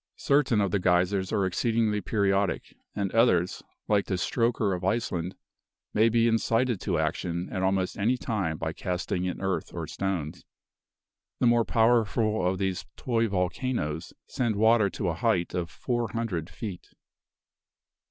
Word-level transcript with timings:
Certain 0.15 0.59
of 0.61 0.71
the 0.71 0.79
geysers 0.79 1.31
are 1.31 1.45
exceedingly 1.45 2.01
periodic; 2.01 2.75
and 2.95 3.11
others, 3.13 3.61
like 3.87 4.07
the 4.07 4.15
Strokr 4.15 4.75
of 4.75 4.83
Iceland, 4.83 5.35
may 5.93 6.09
be 6.09 6.27
incited 6.27 6.81
to 6.81 6.97
action 6.97 7.49
at 7.51 7.61
almost 7.61 7.99
any 7.99 8.17
time 8.17 8.57
by 8.57 8.73
casting 8.73 9.25
in 9.25 9.39
earth 9.39 9.71
or 9.75 9.85
stones. 9.85 10.43
The 11.39 11.45
more 11.45 11.65
powerful 11.65 12.43
of 12.47 12.57
these 12.57 12.87
"toy 12.97 13.27
volcanoes" 13.27 14.11
send 14.25 14.55
water 14.55 14.89
to 14.89 15.09
a 15.09 15.13
height 15.13 15.53
of 15.53 15.69
four 15.69 16.07
hundred 16.09 16.49
feet. 16.49 16.87